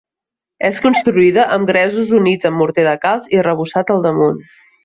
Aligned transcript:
És 0.69 0.79
construïda 0.85 1.43
amb 1.57 1.69
gresos 1.71 2.15
units 2.21 2.51
amb 2.51 2.63
morter 2.63 2.89
de 2.91 2.97
calç 3.07 3.31
i 3.37 3.41
arrebossat 3.45 3.97
al 3.99 4.07
damunt. 4.09 4.45